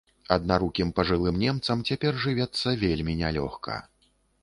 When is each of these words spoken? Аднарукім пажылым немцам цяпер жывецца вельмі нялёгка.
Аднарукім 0.35 0.93
пажылым 0.99 1.37
немцам 1.45 1.85
цяпер 1.91 2.19
жывецца 2.25 2.77
вельмі 2.89 3.13
нялёгка. 3.25 3.83